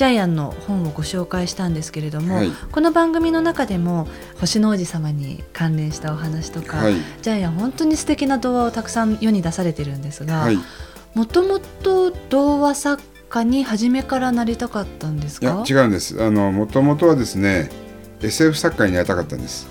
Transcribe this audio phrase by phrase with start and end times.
[0.00, 2.50] ジャイアンの本をご紹介したんですけれども、はい。
[2.72, 4.08] この番組の中でも
[4.40, 6.94] 星の王子様に関連したお話とか、はい。
[7.20, 10.48] ジャイアン本当に素敵な童話をたくさん世に出されてるんですが
[11.12, 16.24] もともと童話作家に初めからなりたかったんですやか違うんです。
[16.24, 17.68] あのもともとはですね
[18.22, 19.68] SF 作家になりたかったんです。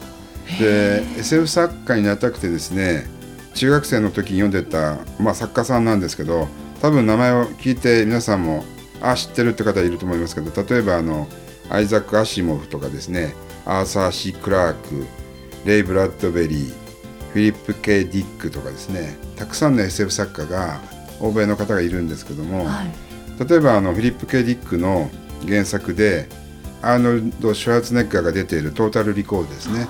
[0.60, 3.08] で SF 作家になりたくてですね
[3.56, 6.48] 中学生の時に読んでた、まあ、作家さんなんですけど
[6.84, 8.64] 多分名前を聞いて皆さんも
[9.02, 11.28] あ知ってるって方いると思いますけど例えばあの
[11.70, 13.34] アイザック・アシモフとかですね
[13.66, 15.06] アーサー・ C・クラーク、
[15.66, 16.74] レイ・ブラッドベリー
[17.32, 20.82] フィリップ・ K・ディックとかですねたくさんの SF 作家が
[21.20, 23.48] 欧米の方がいるんですけども、はい。
[23.48, 25.10] 例えばあのフィリップ・ K・ディックの
[25.48, 26.28] 原作で
[26.82, 29.88] アーノルド・シュワルツェネッガーが出ている「トータル・リコール」ですね、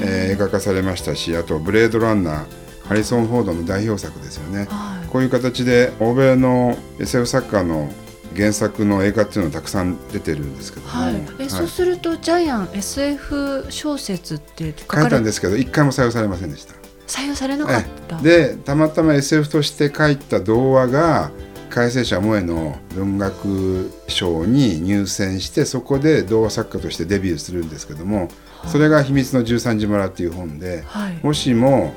[0.00, 2.44] えー映画化されましたしあと「ブレードランナー」
[2.88, 4.66] ハリソン・フォードの代表作ですよね。
[4.68, 5.08] はい。
[5.08, 7.92] こういう形で欧米の SF 作家の
[8.34, 16.74] 原作の映画っていうのがたくさん出てるんですけども、はい、えそうするとジャイアン SF 小説って書かれ書いたんですけど一回も採用されませんでした。
[17.06, 21.30] 採用されなかった、でたまたま SF として書いた童話が
[21.68, 28.28] 改正者萌えの文学賞に入選してそこで童話作家としてデビューするんですけども
[28.66, 31.18] それが「秘密の13時村」っていう本ではい。
[31.22, 31.94] もしも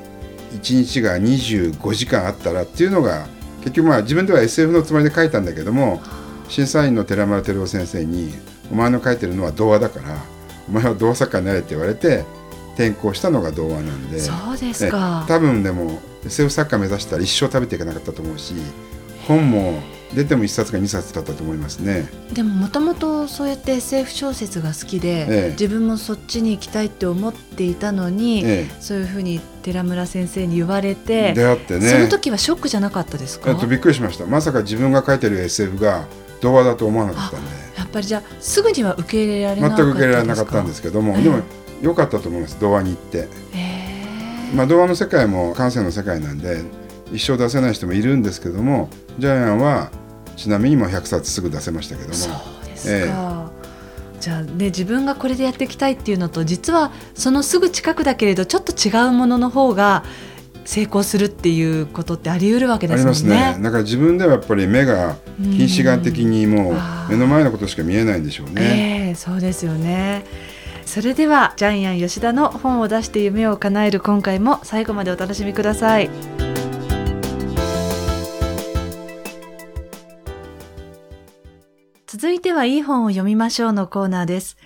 [0.54, 3.26] 1日が25時間あったらっていうのが
[3.60, 6.00] 結局まあ自分では SF のつもりで書いたんだけども
[6.48, 8.34] 審査員の寺村照夫先生に
[8.70, 10.16] 「お前の書いてるのは童話だから
[10.68, 12.24] お前は童話作家になれ」って言われて
[12.74, 14.20] 転校したのが童話なんで。
[14.20, 15.24] そうですか。
[15.26, 18.54] 多分でも SF 作家目指したら一生食べていかなかったと思うし
[19.28, 19.80] 本も
[20.14, 22.08] 出ても1冊か2冊だったと思いますね。
[22.32, 25.50] でももともとそうやって SF 小説が好きで、ええ。
[25.50, 31.88] 自分もそっちに行きたいって思っていたのに、えそういうふうに寺村先生に言われて、出会ってね。
[31.88, 34.26] その時はショックじゃなかったですか、えっと、びっくりしました。
[34.26, 36.06] まさか自分が書いてる SF が
[36.46, 37.50] 童話だと思わなかったんで。
[37.76, 41.22] やっぱりじゃあすぐには受け入れられなかった全く受け入れられなかったんですけども、ええ。
[41.22, 41.42] でも
[41.82, 46.62] 良かったと思います童話に行って、へまあ、童話の世界も感性の世界なんで
[47.12, 49.90] 一生出せない人もいるんですけどもジャイアンは
[50.36, 52.14] ちなみにもう100冊すぐ出せましたけども。
[52.14, 53.50] そうですか、
[54.20, 60.04] じゃあね自分がこれでやっていきたいっていうのと実はそのすぐ近くだけれどちょっと違うものの方が
[60.66, 63.62] 成功するっていうことってあり得るわけですもんありますね。
[63.62, 66.74] だから自分ではやっぱり目が近視眼的にもう
[67.10, 69.06] 目の前のことしか見えないんでしょうね。
[69.06, 70.24] ええそうですよね。
[70.84, 76.10] それではジャイアン吉田の本を出して夢を叶える今回も最後までお楽しみください。
[82.06, 84.56] 続いてはいい本を読みましょうのコーナーです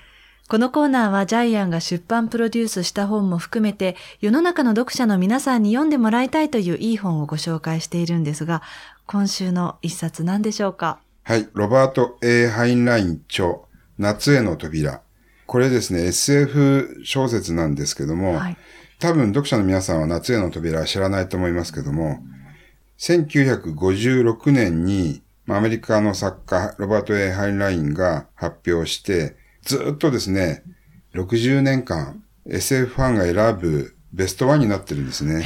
[0.50, 8.60] このコーナーはジャイアンが出版プロデュースした本も含めて世の中の読者の皆さんに読んでもらいたいといういい本をご紹介しているんですが
[9.06, 10.98] 今週の一冊何でしょうか？
[11.22, 11.48] はい。
[11.52, 13.58] ロバート・ A・ ハインライン著、
[13.96, 15.02] 夏への扉。
[15.46, 18.56] これですね、SF 小説なんですけども、はい
[18.98, 22.18] 多分読者の皆さんは夏への扉は知らないと思いますけども、
[22.98, 30.62] 1956年にまあアメリカの作家、ロバート・ A・ ハインラインが発表して、ずっとですね、
[31.14, 35.42] 60年間 SF ファンが選ぶベストワンになってるんですね。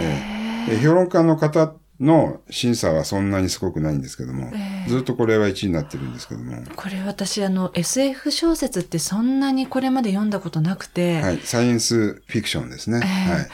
[0.00, 4.52] ええで評論家の方の審査はそんなにすごくないんですけども、
[4.86, 13.00] ずっとこれは1位になってるんですけども、これ私あの SF 小説ってそんなにこれまで読んだことなくて、はい、サイエンスフィクションですね。
[13.02, 13.48] ええはい。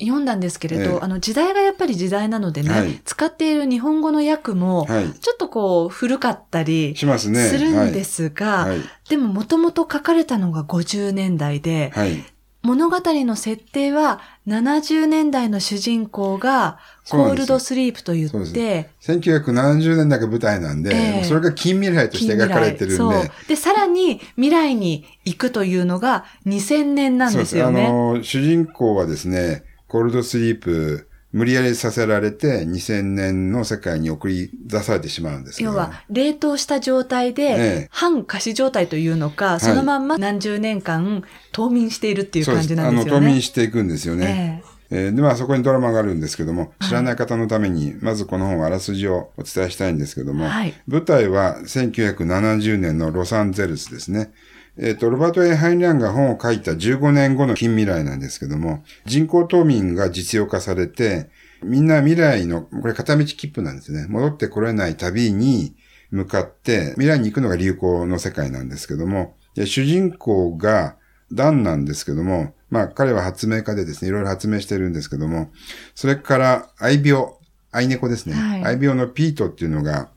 [0.00, 5.12] 読んだんですけれど、ええあの時代がやっぱり時代なのでね、はい使っている日本語の訳もはい。
[5.12, 7.48] ちょっとこう古かったりしますね。
[7.48, 8.80] するんですが、はい。
[9.08, 12.24] でももともと書かれたのが50年代で、はい。
[12.62, 16.78] 物語の設定は70年代の主人公が
[17.08, 23.30] コールドスリープと言って、1970年代が舞台なんで、ええそれが近未来として描かれてるんで。
[23.48, 27.86] で、さらに未来に行くというのが2000年なんですよね。
[27.86, 35.70] あの、主人公はですね、コールドスリープ、無理やりさせられて2000年の世界に送り出されてしまうんですけど。
[35.70, 37.88] 要は、冷凍した状態で、ええ。
[37.90, 39.60] 半仮死状態というのか、い。
[39.60, 43.16] そのまんま何十年間冬眠しているっていう感じなんですよね。
[43.16, 44.62] あの、冬眠していくんですよね。
[44.90, 45.08] ええ。
[45.08, 50.74] ーで、まあそこにドラマがあるんですけども、知らない方のために、まずこの本あらすじをお伝えしたいんですけども、はい。
[50.86, 54.32] 舞台は1970年のロサンゼルスですね。
[54.80, 61.30] えっ、と、ロバート・ A・ハインラインが本を書いた15年後の近未来なんですけども、人工冬眠が実用化されて、
[61.62, 64.06] みんな未来の、これ片道切符なんですね。
[64.08, 65.74] 戻ってこれない旅に
[66.10, 70.96] 向かって、未来に行くのが流行の世界なんですけども、で主人公が
[71.32, 75.50] ダンなんですけども、まあ彼は発明家でですね、いろいろ発明してるんですけども、
[75.96, 77.26] それから愛病、
[77.72, 78.34] 愛猫ですね。
[78.34, 80.10] はい愛病のピートっていうのが、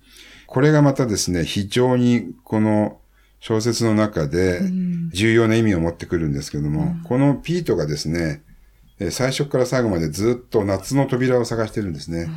[0.46, 3.01] これがまたですね、非常にこの
[3.42, 4.62] 小説の中で
[5.12, 8.44] 重要な意味を持ってくるんですけども、このピートがですね、
[9.00, 12.30] えー最初から最後までずっと夏の扉を探してるんですね。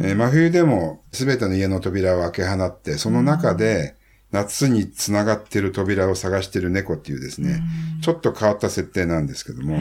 [0.00, 3.96] えー真冬でも全ての家の扉を開け放って、その中で
[4.30, 7.60] 夏に繋がってる扉を探してる猫っていうですね、
[8.00, 9.76] ちょっと変わった設定なんですけども、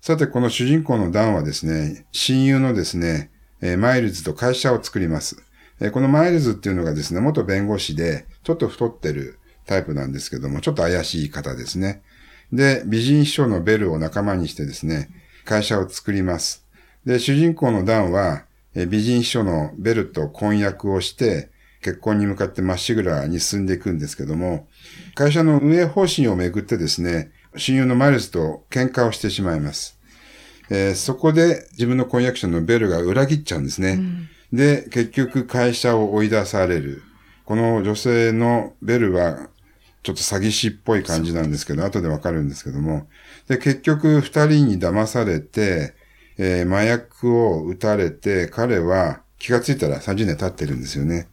[0.00, 3.30] さてこの主人公のダンはですね、親友のですね、
[3.60, 5.36] えーマイルズと会社を作ります。
[5.80, 12.02] えーこのマイルズっていうのがですね、元弁護士で、ちょっと太ってるタイプなんですけども、ちょっと怪しい方ですね。
[12.52, 15.08] で、美人秘書のベルを仲間にしてですね、
[15.44, 16.64] 会社を作ります。
[17.04, 18.44] で、主人公のダンは、
[18.74, 21.50] えー美人秘書のベルと婚約をして、
[21.80, 24.68] 結婚に向かってまっしぐらに進んでいくんですけども、
[25.14, 29.98] 会社の運営方針をめぐってですね、親友のマイルズと喧嘩をしてしまいます。
[30.70, 33.98] えーそこで自分の婚約者のベルが裏切っちゃうんですね。
[34.52, 37.02] で、結局会社を追い出される。
[37.44, 39.48] この女性のベルは
[40.02, 43.08] ちょっと詐欺師っぽい感じなんですけど、後でわかるんですけども。
[43.48, 45.94] で、結局二人に騙されて、
[46.36, 51.28] えー麻薬を撃たれて、彼は気がついたら30年経ってるんですよね。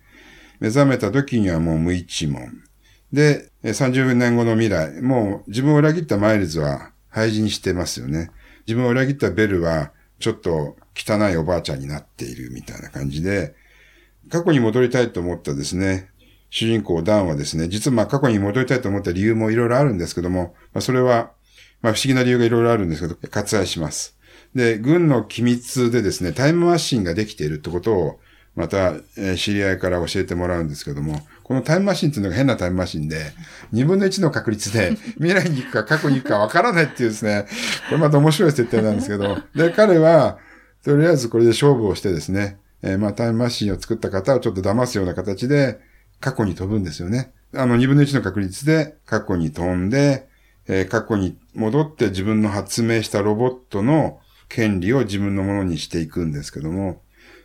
[0.60, 2.64] 目覚めた時にはもう無一文。
[3.12, 8.32] で、30年後の未来、もう自分を裏切ったマイルズは廃人してますよね。
[8.68, 13.56] 自分を裏切ったベルはちょっと汚いおばあちゃんになっているみたいな感じで、
[14.30, 16.10] 過去に戻りたいと思ったですね、
[16.50, 21.32] 主人公ダンはですね、実はまあ過去に戻りたいと思った理由もいろいろあるんですけども、まあそれは、
[21.82, 24.18] まあ不思議な理由がいろいろあるんですけど、割愛します。
[24.54, 28.20] で、軍の機密でですね、タイムマシンができているってことを、
[28.54, 33.32] また、え知り合いから教えてもらうんですけども、このタイムマシンっていうのが変なタイムマシンで、
[33.72, 37.46] 2分の1の確率で 未来に行くか過去に行くかわからないっていうですね、
[37.88, 40.38] これまた面白い設定なんですけど、で、彼は、
[40.84, 45.80] とりあえずこれで勝負をしてですね、えーまあタイムマシンを作った方をちょっと騙すような形で
[46.20, 47.34] 過去に飛ぶんですよね。
[47.54, 50.28] あの、2分の1の確率で過去に飛んで、
[50.68, 57.02] えー過去に戻って自分の発明したロボットの権利を自分のものにしていくんですけども、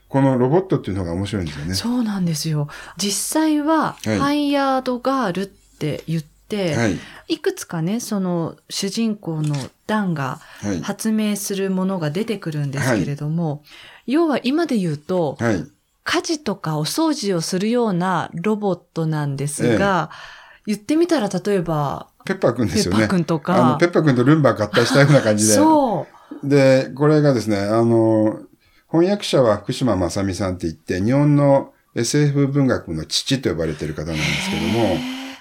[0.09, 1.75] このロボットっていうのが面白いんですよね。
[1.75, 2.69] そうなんですよ。
[2.97, 6.99] 実際は、はいハイヤードガールって言って、はい。
[7.29, 9.57] いくつかね、その主人公の
[9.89, 10.81] ダンがはい。
[10.83, 13.65] 発明するものが出てくるんですけれども、
[14.07, 15.67] 要は今で言うと、はい。
[16.05, 20.11] 家事とかお掃除をするようなロボットなんですが、
[20.65, 23.09] 言ってみたら例えば、ペッパーくんでペッパーすよね。
[23.09, 25.55] くんとあの、かペ、ッパーくんとルンバ合体したような感じで。
[25.55, 26.07] そ
[26.43, 26.49] う。
[26.49, 28.41] で、これがですね、あの、
[28.89, 34.97] 翻訳者は福島正美さんって言って、日本の SF 文学の父と呼ばれている方なんですけども、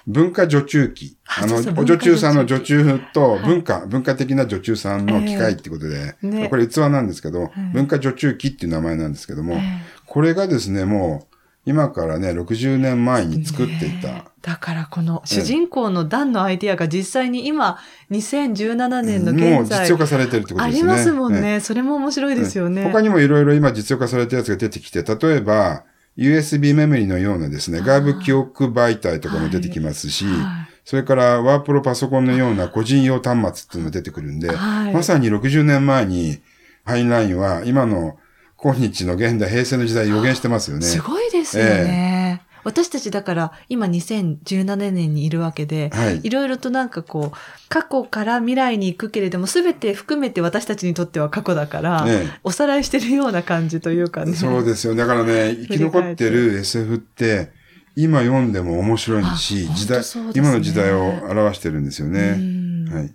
[0.06, 1.16] 文化助中期。
[1.26, 6.14] あの、お助中さんの文化助中とはい文化、文化的な助中さんの機械ってことで、
[6.48, 9.60] これ器なんですけど、文化助中期っていう名前なんですけども、え
[10.06, 11.36] これがですね、もう、
[11.66, 17.78] 今からね、60年前に作っていた、だからこの主人公のダンのアイディアが実際に今、
[18.12, 20.90] 2017年のもう現在、実用化されてるってことですね。
[20.90, 21.40] ありますもんええ。
[21.40, 21.60] ね。
[21.60, 22.84] それも面白いですよね。
[22.84, 25.82] 他にもいろいろ今実用化されたやつが出てきて、例えば、
[26.16, 36.38] USB メモリのようなですね、外部記憶媒体とかも出てきますし、はいそれからワープロパソコンのような個人用端末っていうのが出てくるんで、はいまさに60年前に
[36.84, 38.16] ハインラインは今の
[38.56, 40.86] 今日の現代、平成の時代予言してますよね。
[40.86, 42.45] すごいですよね。
[42.66, 54.34] 私たちだから今2017年にいるわけで、はいいろいろとなんかこう、過去から未来に行くけれども、すべて含めて私たちにとっては過去だから、えおさらいしてるような感じというかね。
[54.34, 54.96] そうですよ。
[54.96, 57.52] だからね、生き残ってる SF って、
[57.94, 60.02] 今読んでも面白いしあ、時代、
[60.34, 62.32] 今の時代を表してるんですようね。
[62.32, 63.14] んはい。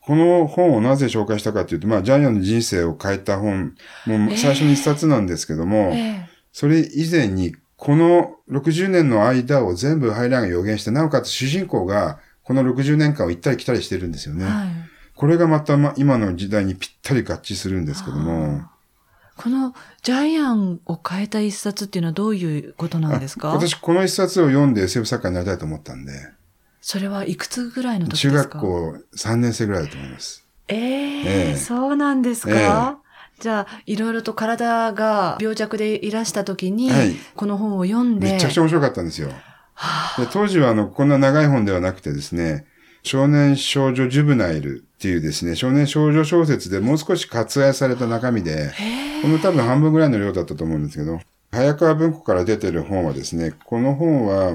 [0.00, 3.74] この本をなぜ紹介したかというと、まあ、ジャイアンの人生を変えた本、
[4.06, 14.46] もう最初に一冊なんですけども、ええそれ以前に、この60年の間を全部ハイラインが予言して、なおかつ主人公がこの60年間を行ったり来たりしてるんですよね。
[14.46, 14.68] はい。
[15.14, 18.62] これがまた、ま、今の時代にぴったり合致するんですけども、
[19.36, 23.50] このジャイアンを変えた一冊っていうのはどういうことなんですか？
[23.50, 26.12] あ私この一冊を読んで SF 作家になりたいと思ったんで、
[26.80, 28.32] それはいくつぐらいの時ですか？
[28.32, 30.46] 中学校3年生ぐらいだと思います。
[30.68, 31.56] ええええ。
[31.58, 32.98] そうなんですか、
[33.40, 37.14] じゃあ、いろいろと体が病弱でいらした時に、はい。
[37.34, 39.30] この本を読んで、めちゃくちゃ面白かったんですよ。
[39.74, 42.66] はで当時はあの、こんな長い本ではなくてですね、
[43.02, 48.72] 少年少女ジュブナイルっていうですね、少年少女小説でもう少し割愛された中身で、
[49.22, 54.52] この多分半分ぐらいの量だったと思うんですけど、早川文庫から出てる本はですね、この本は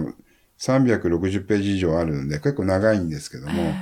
[0.59, 3.73] 360ページ以上あるので結構長いんですけども、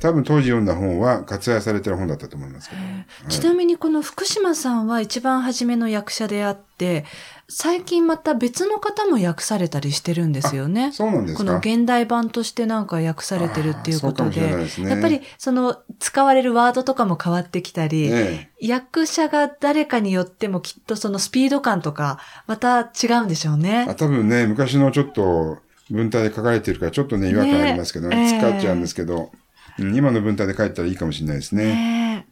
[0.00, 2.82] 多分当時読んだ本は割愛されてる本だったと思いますけど。
[3.28, 7.04] ちなみにこの福島さんは一番初めの役者であって、
[7.50, 10.90] 最近また別の方も訳されたりしてるんですよね。
[10.92, 11.44] そうなんですか？
[11.44, 14.40] この現代版としてなんか訳されてるっていうことで。
[14.40, 14.88] ですね。
[14.88, 23.86] やっぱりその使われるワードとかも変わってきたり、え役者が誰かによってもきっとそのスピード感とかまた違うんでしょうえね。
[23.90, 23.94] あ。
[23.94, 25.58] 多分ね、昔のちょっと
[25.90, 28.38] 文体で書かれてるからちょっとね、違和感ありますけどね、ねええ。
[28.40, 29.30] 使っちゃうんですけど、
[29.78, 31.64] うん今の文体で書いたらいいかもしれないですね。
[31.74, 32.26] ね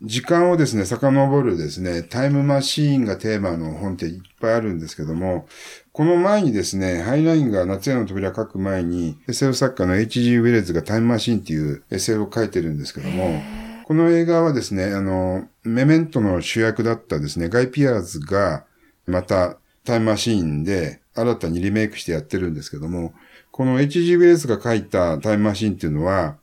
[0.00, 5.48] 時間をですね、遡るですね、タイムマシーンがテーマの本っていっぱいあるんですけども、
[5.92, 10.36] この前にですね、ハイラインが夏への扉書く前に、SF 作家の H.G.
[10.36, 13.42] ウェレズがタイムマシーンっていう SF を書いてるんですけども、
[13.86, 18.66] この映画はですね、あの、メメントの主役だったですね、ガイ・ピアーズが、
[19.06, 23.14] またタイムマシーンで新たにリメイクしてやってるんですけども、
[23.50, 24.14] この H.G.
[24.14, 26.36] ウェレズが書いたタイムマシーンっていうのは、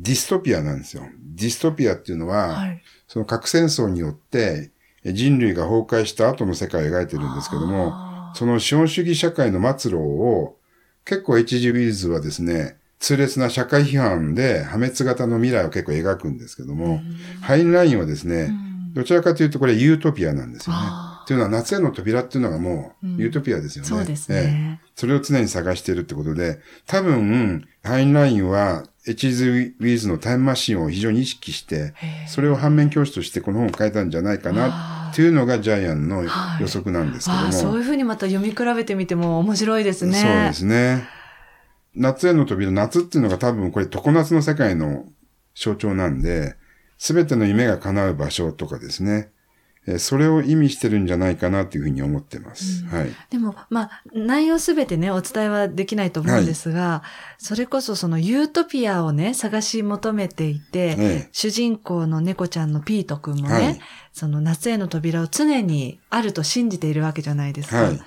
[0.00, 1.04] ディストピアなんですよ。
[1.34, 2.82] ディストピアっていうのは、はい。
[3.06, 4.70] その核戦争によって
[5.04, 10.56] え人類が崩壊した後の世界を描いてるんですけども、あその資本主義社会の末路を
[11.04, 11.70] 結構 H.G.
[11.70, 17.00] ウィルズはですね、痛烈な社会批判で破滅型の未来を結構描くんですけども、
[17.40, 18.50] ハインラインはですね、
[18.92, 21.24] どちらかというとこれユートピアなんですよねあ。
[21.26, 23.88] というのは夏への扉っていうのがもうユートピアですよね。
[23.88, 24.80] そうですええね。
[24.96, 29.48] それを常に探しているってことで、多分、ハインラインは H.G.
[29.48, 31.94] ウェルズのタイムマシンを非常に意識して、
[32.26, 36.28] それを反面教師としてこの本を書いたんじゃないかなっていうのがジャイアンの予
[36.66, 37.44] 測なんですけども。
[37.44, 40.14] ああ、そういうふうにまた読み比べてみても面白いですね。
[40.14, 41.08] そうですね。
[41.94, 45.06] 夏への扉、夏っていうのが多分これ常夏の世界の
[45.54, 46.56] 象徴なんで、
[46.98, 49.30] すべての夢が叶う場所とかですね。
[49.88, 52.84] えーそれを意味してるんじゃないかなというふうに思ってます。
[52.86, 53.10] はい。
[53.30, 57.02] でも、まあ、内容すべてね、お伝えはできないと思うんですが、
[57.38, 63.80] それこそそのユートピアをね、探し求めていて、ええ主人公の猫ちゃんのピートくんもね、はい
[64.12, 67.82] その夏への扉を常にあると信じているわけじゃないですか。
[67.82, 68.00] はい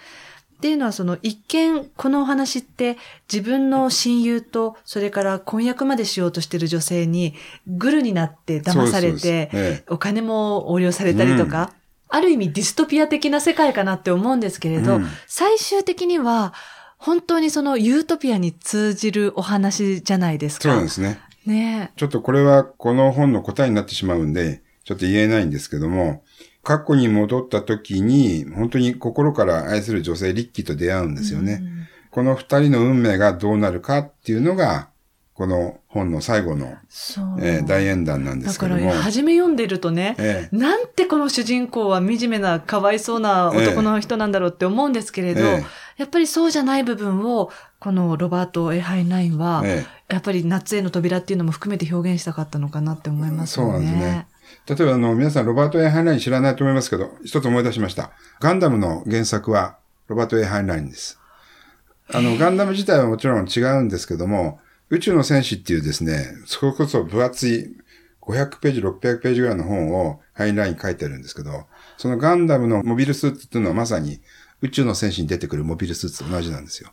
[0.62, 3.00] っていうのはその一見このお話って
[3.34, 7.34] 自分の親友とそれから婚約までしようとしている女性に
[7.66, 11.74] グルになって騙されてお金も横領されたりとか、
[12.10, 16.54] ある意味ディストピア的な世界かなって思うんですけれど、うん最終的には
[17.00, 20.64] 本当にそのユートピアに通じるお話じゃないですか。
[20.64, 21.20] そうなんですね。
[21.48, 26.22] ねちょっとこれはこの本の答えになってしまうんで、ちょっと言えないんですけども、
[26.64, 31.64] 過去に戻った時に、本当に心から愛する女性リッキーと出会うんですよね。
[32.12, 34.90] この二人の運命がどうなるかっていうのが、
[35.34, 36.78] この本の最後の。
[37.40, 38.86] えー大演談なんでだかすけども。
[38.86, 45.66] ら初め読んでるとね、ええなんてこの主人公は惨めなかわいそうな男の人なんだろうって思うんですけれど、ええ
[45.98, 53.72] やっぱりそうじゃない部分をこのロバート・ A・ハインラインは、えやっぱり夏への扉っていうのも含めて表現したかったのかなって思いますよね。
[53.72, 54.28] そうなんですね。
[54.68, 58.12] 例えばあの、皆さんロバート・ A・ハインライン知らないと思いますけど、一つ思い出しました。
[58.40, 59.78] ガンダムの原作は
[60.08, 61.20] ロバート・ A・ハインラインです。
[62.14, 67.76] あの、ガンダム自体はもちろん違うんですけども、宇宙の戦士っていうですね、それこそ分厚い
[68.22, 71.66] 500ページ、600ページぐらいの本をハインライン書いてるんですけど、
[71.98, 74.20] そのガンダムのモビルスーツっていうのはまさに
[74.62, 76.92] 宇宙の戦士に出てくるモビルスーツと同じなんですよ。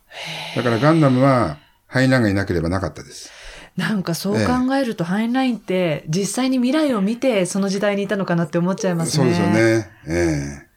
[0.57, 3.31] だからガンダムはハインラインがいなければなかったです。
[3.79, 9.25] なんかそう考えると、ハインラインって実際に未来を見てその時代にいたのかなって思っちゃいますね。
[9.25, 9.47] そうですよ。
[9.47, 9.91] ね。
[10.09, 10.69] ええ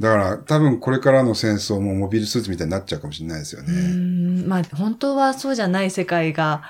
[0.00, 3.72] だから多分これからの戦争もモビルスーツみたいになっちゃうかもしれないですようね。
[3.72, 6.62] ん、まあ本当はそうじゃない世界が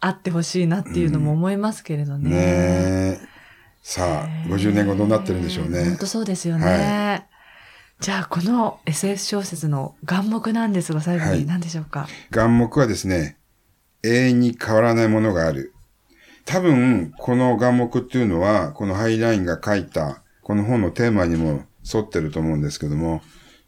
[0.00, 2.30] あってほしいなっていうのも思いますけれどね。
[2.30, 3.20] ねえ。
[3.82, 6.06] さあ、50年後どうなってるんでしょうね本当。
[6.06, 6.66] そうですよね。
[6.66, 7.24] は
[8.00, 12.08] じゃあ、この SF 小説の眼目なんですが、最後はいに何でしょうか？
[12.30, 13.38] 眼目はですね、
[14.02, 15.72] 永遠に変わらないものがある。
[16.44, 23.20] 多分、この眼目っていうのは、このハイラインが書いた、この本のテーマにも沿ってると思うんですけども、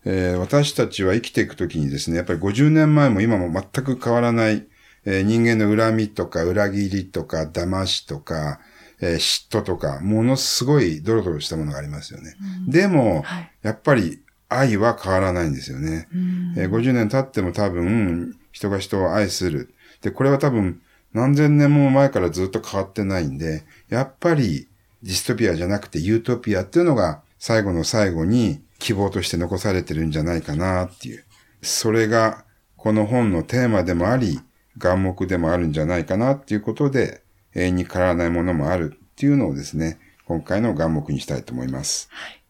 [0.04, 4.64] えー私たちは生きていくときにですね、やっぱり50年前も今も全く変わらない、
[5.04, 8.60] えー人間の恨みとか裏切りとか騙しとか、
[9.00, 12.34] えー嫉妬とか、ものすごいドロドロしたものがありますよね。
[12.68, 16.06] でも、はいやっぱり愛は変わらないんですよね。
[16.14, 19.74] うんえー50年経っても多分、人が人を愛する。
[20.00, 20.80] で、これは多分、
[21.12, 24.68] 何千年も前からずっと変わってないんで、やっぱり、
[25.02, 31.24] ディストピアじゃなくてユートピアっていうのが、最後の最後に希望として残されてるんじゃないかなっていう。
[31.62, 32.44] それが、
[32.76, 34.40] この本のテーマでもあり、
[34.76, 37.22] 願目でもあるんじゃないかなっていうことで、
[37.54, 42.08] 永遠に変わらないものもあるっていうのをですね、今回の願目にしたいと思います。
[42.12, 42.42] はい、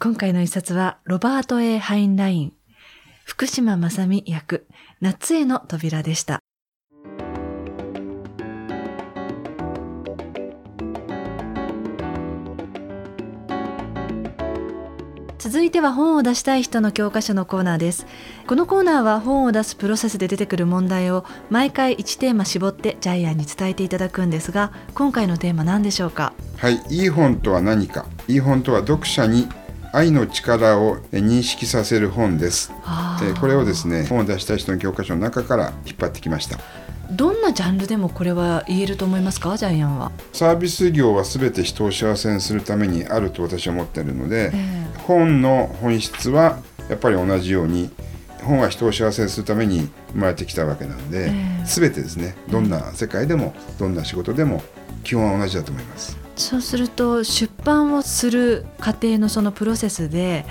[0.00, 2.52] 今回の一冊は、ロバート・ A・ ハインライン、
[3.24, 4.66] 福島正美役、
[5.00, 6.40] 夏への扉でした。
[15.66, 18.06] いては本を出したい人の教科書のコーナーです。
[18.46, 26.32] このコーナーは本を出すプロセスで出てくる問題を毎回1テーマ絞ってジャイアンに伝えていただくんですが今回のテーマ何でしょうか？
[26.56, 28.06] はいいい本とは何か。
[28.28, 29.48] いい本とは読者に
[29.92, 32.72] 愛の力を認識させる本です。
[33.40, 36.58] これをですね本を出したい人の教科書の中から引っ張ってきました
[37.10, 39.56] どんなジャンルでもこれは言えると思いますか？
[39.56, 40.12] ジャイアンは。
[40.32, 46.58] サービス業は全て人を幸せにするためにあると私は思っているので、えー、本の本質は
[46.88, 47.90] やっぱり同じように
[48.42, 52.36] 本は人を幸せにするために生まれてきたわけなんで、えー、全てですね。
[52.48, 54.62] どんな世界でもどんな仕事でも
[55.04, 56.18] 基本は同じだと思います。
[56.36, 60.44] そうすると出版をする過程のそのプロセスで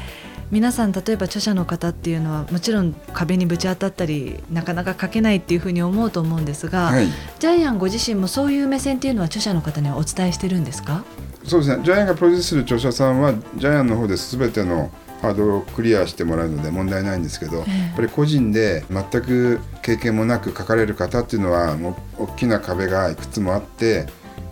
[0.52, 7.08] 皆さん例えば著者の方っていうのはもちろん壁にぶち当たったりなかなか書けないっていうふうに思うと思うんですが、はい、
[7.40, 11.04] ジャイアンご自身もそういう目線っていうのは著者の方にはお伝えしてるんですか？
[11.44, 11.84] そうですね。
[11.84, 24.08] ジャイアンがプロデュースする著者さんはジャイアンの方で全てのハードルをクリアしてもらうので問題ないんですけど、やっぱり個人で全く経験もなく書かれる方っていうのはもう大きな壁がいくつもあって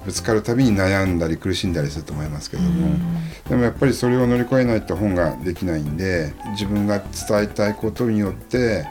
[0.05, 2.98] ぶつかるたびに悩んだり苦しんだりすると思いますけども、
[3.50, 8.86] でもやっぱりそれを乗り越えないと本ができないんで自分が伝えたいことによって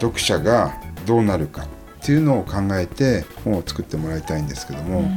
[0.00, 0.74] 読者が
[1.06, 5.10] どうなるかっていうのを考えて本を作ってもらいたいんですけども、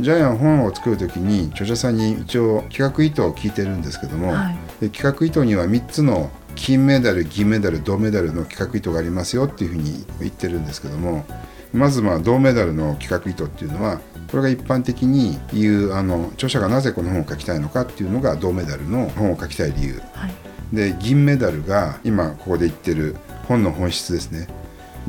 [0.00, 11.24] ジャイアン本を作る時に著者さんに一応企画意図を聞いてるんですけども、はい、で企画意図には3つの金メダル銀メダル銅メダルの企画意図がありますよっていうふうに言ってるんですけども
[11.72, 24.48] まずまあ銅メダルの企画意図っていうのはこれが一般的に言うあの著者がなぜこの本を書きたいのかっていうのが銅メダルの本を書きたい理由、はい、で銀メダルが今ここで言ってる本の本質ですね。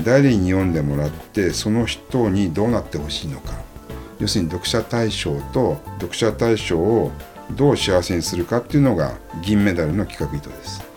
[0.03, 3.53] 誰に読んでもらってその人にどうなってほしいのか。
[4.19, 7.11] 要するに読者対象と読者対象を
[7.55, 10.87] どう幸せにするかっていうのが銀メダルの企画意図です。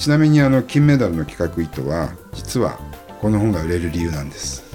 [0.00, 2.78] ちなみにあの金メダルの企画意図は実は
[3.20, 4.69] この本が売れる理由なんです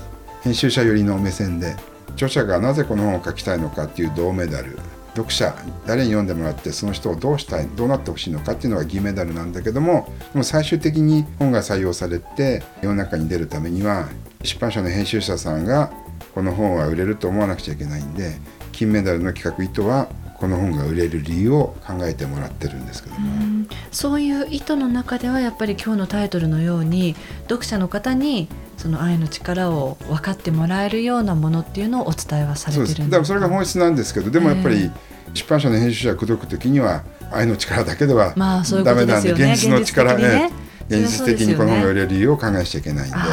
[0.45, 1.75] 編集者寄りの目線で
[2.11, 4.77] 著者がなぜこの本を書きたいのかっていう銅メダル。
[5.15, 5.55] 読者
[5.87, 14.09] 誰に読んでもらってその人をどうしたいどうなってほしいのかっていうのが銀メダルなんだけどもでも最終的に本が採用されて世の中に出るためには
[14.43, 15.93] 出版社の編集者さんが
[16.33, 18.35] この本は売れると思わなくちゃいけないんで
[18.73, 34.91] 金メダルの企画意図はこの本が売れる理由を考えてもらってるんですけどもそういう意図の中ではやっぱり今日のタイトルのように読者の方にその愛の力を分かってもらえるようなものっていうのをお伝えはされてるんですだからそれが本質なんですけどでもやっぱり
[35.33, 40.51] 出版社の編集者が口説く時には愛の力だけではダメなんで,、現実の力ね。
[40.87, 43.23] 現実的にこの本が売れる理由を考えちゃいけないんで、ね、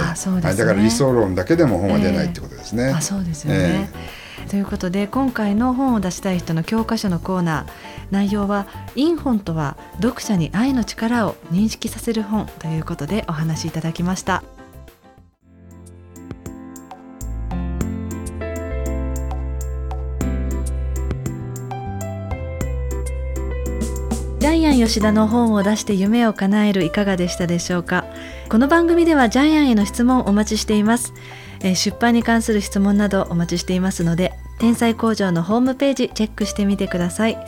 [0.56, 2.84] だから理想論だけでも本は出ないってことですね。
[2.84, 7.72] えー、あそうですよね、えー、ということで今回の本を出したい人の教科書のコーナー
[8.10, 14.42] 内容は「イン本とは読者に愛の力を認識させる本」ということでお話しいただきました。
[24.38, 28.04] ジャイアン吉田の本を出して夢を叶えるいかがでしたでしょうか？
[28.48, 31.14] この番組ではジャイアンへの質問をお待ちしています、
[31.62, 37.38] え、出版に関する質問などお待ちしていますので天才工場のホームページチェックしてみてください。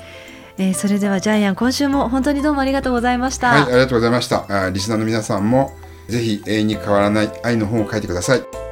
[0.56, 3.48] えー、それではジャイアン今週も本当にどうもありがとうございました。
[3.48, 4.66] はいありがとうございました。
[4.66, 5.72] あリスナーの皆さんも
[6.08, 8.63] ぜひ永遠に変わらない愛の本を書いてください。